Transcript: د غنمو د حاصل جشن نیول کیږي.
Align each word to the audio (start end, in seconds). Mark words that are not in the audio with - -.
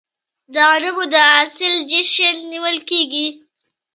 د 0.53 0.55
غنمو 0.69 1.03
د 1.13 1.15
حاصل 1.31 1.75
جشن 1.91 2.35
نیول 2.51 2.77
کیږي. 2.89 3.27